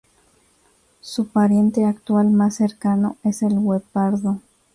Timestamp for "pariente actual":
1.27-2.31